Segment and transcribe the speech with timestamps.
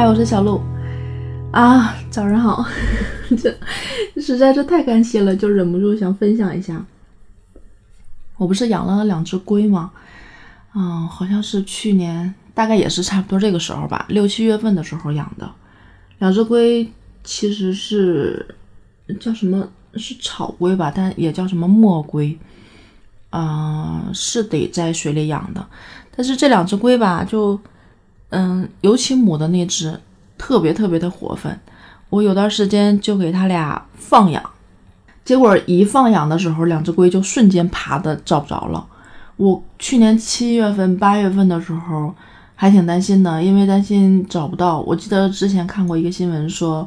[0.00, 0.58] 嗨，我是小鹿
[1.52, 2.64] 啊，早上好，
[3.36, 3.54] 这
[4.18, 6.82] 实在是太感谢了，就忍不住想分享一下。
[8.38, 9.90] 我不是养了两只龟吗？
[10.74, 15.46] 嗯，好像是去年，大概也是差不多这个时候吧，六七月份的时候养的
[16.18, 16.90] 两只龟，
[17.22, 18.56] 其实是
[19.20, 19.68] 叫什么？
[19.96, 22.38] 是草龟吧，但也叫什么墨龟。
[23.32, 25.68] 嗯，是得在水里养的，
[26.16, 27.60] 但是这两只龟吧，就。
[28.30, 30.00] 嗯，尤其母的那只
[30.38, 31.60] 特别特别的活泛，
[32.08, 34.42] 我有段时间就给它俩放养，
[35.24, 38.86] 结果一放养的时候，两只龟就瞬间爬的找不着了。
[39.36, 42.14] 我去年七月份、八月份的时候
[42.54, 44.80] 还挺担心的，因为担心找不到。
[44.80, 46.86] 我记得之前看过一个新闻说，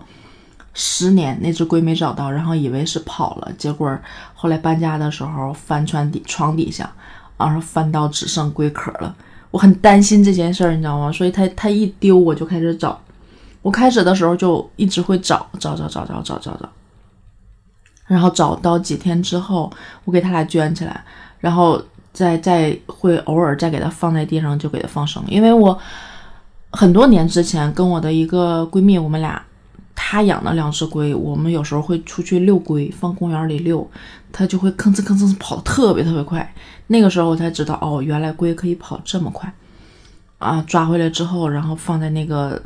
[0.73, 3.97] 十年那只龟没找到，然后以为是跑了，结果
[4.33, 6.91] 后来搬家的时候翻床底床底下，
[7.37, 9.15] 然后翻到只剩龟壳了。
[9.53, 11.11] 我很担心这件事儿，你知道吗？
[11.11, 12.99] 所以它它一丢，我就开始找。
[13.61, 16.67] 我开始的时候就一直会找找找找找找找找，
[18.07, 19.71] 然后找到几天之后，
[20.05, 21.05] 我给它俩圈起来，
[21.39, 21.79] 然后
[22.11, 25.23] 再再会偶尔再给它放在地上，就给它放生。
[25.27, 25.77] 因为我
[26.71, 29.39] 很多年之前跟我的一个闺蜜，我们俩。
[30.05, 33.89] 他养的两只龟，我们有时候会出去遛龟，放公园里遛，
[34.33, 36.53] 它就会吭哧吭哧跑得特别特别快。
[36.87, 39.51] 那个时候我才知道，哦，原来龟可以跑这么快
[40.39, 40.61] 啊！
[40.67, 42.61] 抓回来之后，然后放在那个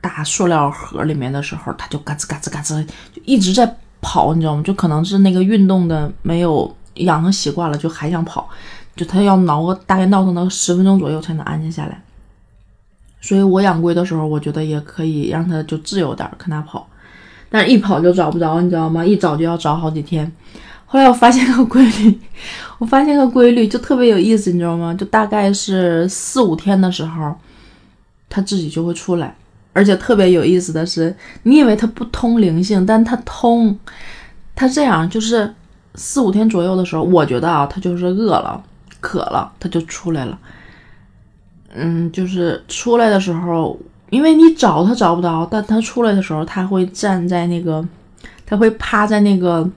[0.00, 4.62] 大塑料盒里面的时候，它就嘎吱嘎吱嘎吱，就一直在跑，你知道吗？
[4.62, 8.48] 就可能是那个运动的没有养成习惯了，就还想跑，
[8.96, 12.02] 就它要挠个大概闹腾个十分钟左右才能安静下来。
[13.24, 16.86] 所以我养龟的时候，我觉得也可以让它就自由点，看它跑，
[17.48, 19.02] 但是一跑就找不着，你知道吗？
[19.02, 20.30] 一找就要找好几天。
[20.84, 22.20] 后来我发现个规律，
[22.76, 24.92] 我发现个规律就特别有意思，你知道吗？
[24.92, 27.34] 就大概是四五天的时候，
[28.28, 29.34] 它自己就会出来，
[29.72, 33.78] 而且特别有意思的是，你以为它不通灵性，但它通。
[34.54, 35.54] 它这样就是
[35.94, 38.62] 四五天左右的时候，我觉得啊，它就是饿了、
[39.00, 40.38] 渴了，它就出来了。
[41.74, 43.78] 嗯，就是出来的时候，
[44.10, 47.84] 因为你找它找不到，但它出来的时候，它会站在那个，
[48.46, 49.68] 它会趴在那个，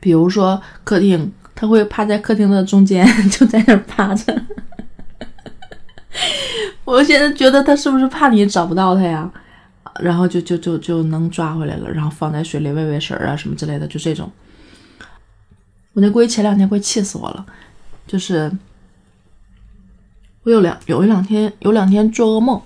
[0.00, 4.42] 比如说客厅，它会趴在客厅的中间， 就在那儿趴着。
[6.84, 9.30] 我现在觉得他是不是怕你找不到他呀？
[10.00, 14.28] 然后就就就就能抓回来了，然后放在水里喂喂食儿啊什么之类的，就这种。
[15.92, 17.46] 我那龟前两天快气死我了，
[18.06, 18.50] 就是。
[20.48, 22.58] 我有两有一两天有两天做噩梦，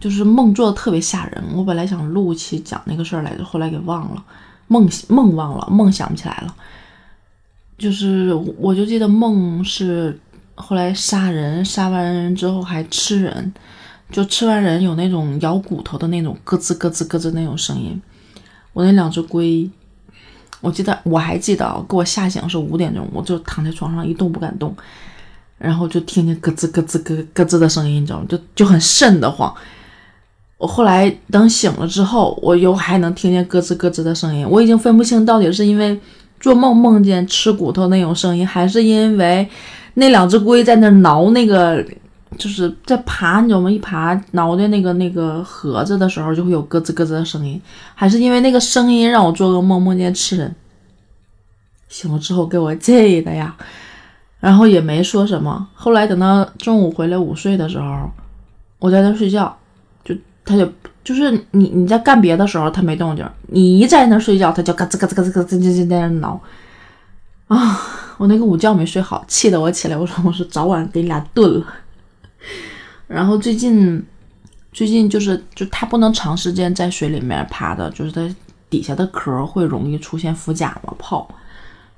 [0.00, 1.44] 就是梦做的特别吓人。
[1.54, 4.24] 我本来想录一期讲那个事儿来着，后来给忘了，
[4.66, 6.56] 梦梦忘了，梦想不起来了。
[7.76, 10.18] 就是我就记得梦是
[10.54, 13.52] 后来杀人，杀完人之后还吃人，
[14.10, 18.00] 就吃完人有那种咬骨头的那种咯吱咯吱咯吱那种声音。
[18.72, 19.70] 我那两只龟，
[20.62, 24.74] 我记得我还记得给我吓醒是五点钟，我就躺在床上一动不敢动。
[25.58, 28.26] 然后就听见咯吱咯吱咯咯吱的声音，你知道吗？
[28.28, 29.52] 就就很瘆得慌。
[30.58, 34.46] 我后来等醒了之后，我又还能听见咯吱咯吱的声音。
[34.48, 35.98] 我已经分不清到底是因为
[36.40, 39.48] 做梦梦见吃骨头那种声音，还是因为
[39.94, 41.84] 那两只龟在那挠那个，
[42.38, 43.70] 就是在爬，你知道吗？
[43.70, 47.60] 一爬挠的那个那个盒子的时候，就会有咯吱咯吱的声音，
[47.94, 50.54] 还是因为那个声音让我做噩梦梦见吃人？
[51.88, 53.56] 醒了之后给我气的呀！
[54.40, 55.68] 然后也没说什么。
[55.74, 58.10] 后来等到中午回来午睡的时候，
[58.78, 59.56] 我在那睡觉，
[60.04, 60.14] 就
[60.44, 60.70] 他就
[61.02, 66.40] 就是你你在干别的时候他没动静，你一在那睡觉他就嘎吱嘎吱嘎吱嘎吱吱吱在那挠
[67.48, 67.80] 啊！
[68.18, 71.66] 我那个午觉没睡好，气得我起来，我说我说早晚给你俩炖了。
[73.06, 74.04] 然后最近
[74.72, 78.34] 最近就是就它不能长时间在水里面趴的，就是它
[78.68, 81.28] 底下的壳会容易出现浮甲嘛泡。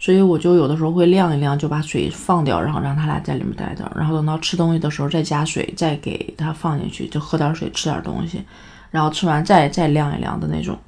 [0.00, 8.42] 所以我就有的时候会晾一晾，就把水放掉，然后让它俩在里面待着，然后等到吃东西的时候再加水，再给它放进去，就喝点水，吃点东西，
[8.90, 10.78] 然后吃完再再晾一晾的那种。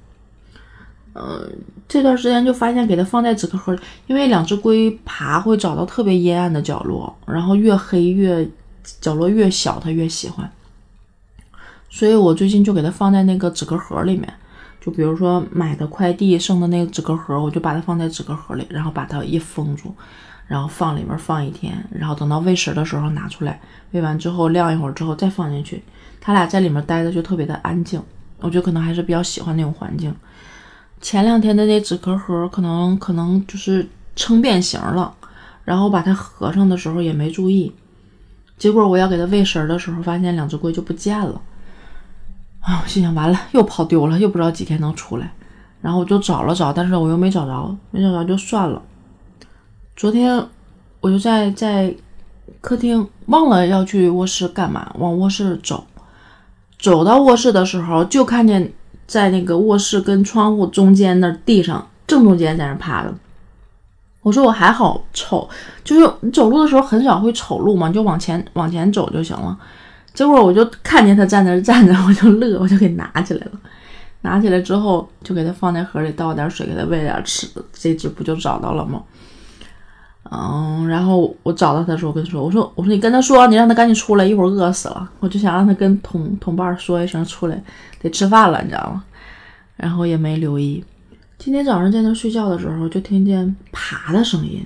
[1.15, 1.53] 嗯，
[1.89, 8.49] 这段时间就发现给它放在纸壳盒里，因为两只龟爬会找到特别阴暗的角落，然后越黑越
[9.01, 10.49] 角落越小，它越喜欢。
[11.89, 14.33] 所以我最近就给它放在那个纸壳盒里面。
[14.81, 19.95] 就比如说买的快递剩的那个纸壳盒，我就把它放在纸壳盒里，然后把它一封住，
[20.47, 23.61] 然后放里面放一天，然后等到喂食的时候拿出来，
[23.91, 25.83] 喂完之后晾一会儿之后再放进去，
[26.21, 28.03] 它俩在里面待着就特别的安静。
[28.39, 30.15] 我觉得可能还是比较喜欢那种环境。
[31.03, 33.87] 前两天的那纸壳盒可能可能就是
[34.17, 35.15] 撑变形了，
[35.63, 37.71] 然后把它合上的时候也没注意，
[38.57, 41.41] 结果我要给它喂食的时候，发现两只龟就不见了。
[42.61, 45.33] 啊，我心想完了，又跑丢了，又不知道几天能出来。
[45.81, 48.81] 然后我就找了找，但是我又没找着，没找着就算了。
[49.97, 50.47] 昨天
[51.01, 51.95] 我就在在
[52.61, 55.85] 客厅忘了要去卧室干嘛，往卧室走，
[56.79, 58.71] 走到卧室的时候就看见
[59.07, 63.15] 在那个卧室跟窗户中间那地上正中间在那趴着。
[64.21, 65.49] 我说我还好瞅，
[65.83, 69.59] 就是你走路的时候很少会瞅路嘛，就往前往前走就行了。
[70.13, 73.53] 结果我就看见他在那站着，我就乐，我就给拿起来了。
[74.23, 77.65] 拿起来之后，就给它放在盒里，倒点水，给它喂点吃的。
[77.73, 79.03] 这只不就找到了吗？
[80.31, 87.63] 嗯，然后我找到它的时候，跟他说：“我说，我说你跟他说，你让他赶紧出来，一会儿饿死了。”我就想让他跟同同伴说一声出来，
[88.01, 89.03] 得吃饭了，你知道吗？
[89.77, 90.85] 然后也没留意。
[91.39, 94.63] 今天早上在那睡觉的时候，就听见爬的声音，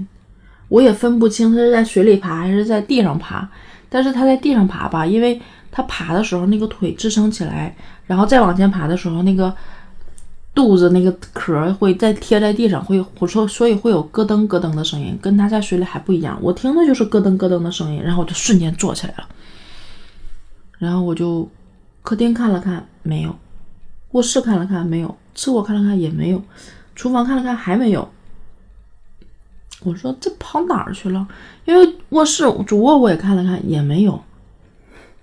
[0.69, 3.49] 我也分不清它是在水里爬还是在地上爬。
[3.95, 7.73] 但是它在地上爬吧，因为它爬的时候那个腿支撑起来。
[8.09, 9.55] 然后再往前爬的时候，那个
[10.53, 16.37] 肚子那个壳会再贴在地上，会我说所以会有咯噔咯噔的声音，跟它在水里还不一样。
[16.43, 19.29] 我听的就是咯噔咯噔的声音，然后我就瞬间坐起来了。
[20.79, 21.49] 然后我就
[22.03, 23.31] 客厅看了看，没有；
[24.11, 26.39] 卧室看了看，没有；次卧看了看，也没有；
[26.97, 28.09] 厨房看了看，还没有。
[29.85, 31.27] 我说这跑哪儿去了？
[31.65, 34.21] 因为卧室主卧我也看了看，也没有。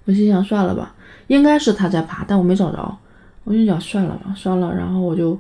[0.06, 0.96] 我心想算了吧。
[1.28, 2.98] 应该是他在爬，但我没找着。
[3.44, 4.74] 我就想算了吧，算了。
[4.74, 5.40] 然后我就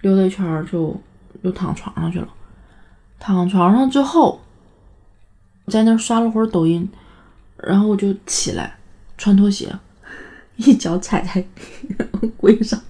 [0.00, 1.00] 溜达一圈，就
[1.42, 2.28] 又躺床上去了。
[3.20, 4.40] 躺床上之后，
[5.66, 6.88] 在那刷了会儿抖音，
[7.58, 8.78] 然后我就起来
[9.16, 9.72] 穿拖鞋，
[10.56, 11.44] 一脚踩在
[12.38, 12.80] 柜上，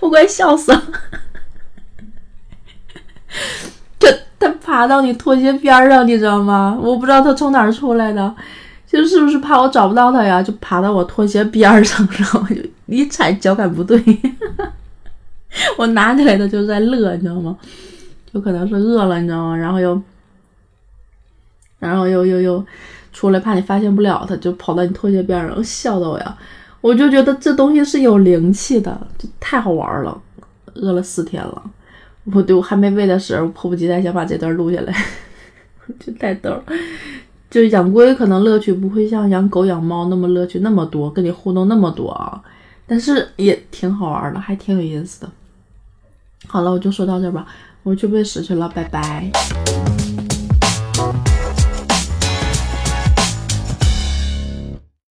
[0.00, 0.82] 我快笑死了。
[3.98, 4.08] 就
[4.38, 6.76] 他爬到你拖鞋边上，你知道吗？
[6.82, 8.34] 我不知道他从哪儿出来的。
[8.86, 10.42] 就是不是怕我找不到它呀？
[10.42, 14.00] 就爬到我拖鞋边上，然后就一踩脚感不对，
[15.76, 17.56] 我拿起来它就在乐，你知道吗？
[18.32, 19.56] 就可能是饿了，你知道吗？
[19.56, 20.00] 然后又，
[21.80, 22.64] 然后又又又
[23.12, 26.36] 出来，怕你发现不了它，就跑到你拖鞋边上，笑的我呀！
[26.80, 28.96] 我就觉得这东西是有灵气的，
[29.40, 30.16] 太好玩了。
[30.74, 31.62] 饿了四天了，
[32.32, 34.94] 我对，我还没喂的时候迫不及待想把这段录下来，
[36.00, 36.60] 就太逗。
[37.48, 42.42] 就养龟可能乐趣不会像养狗养猫那么乐趣那么多，跟你互动那么多啊，
[42.86, 45.30] 但是也挺好玩的，还挺有意思的。
[46.48, 47.46] 好了，我就说到这吧，
[47.84, 49.30] 我去喂食去了，拜拜。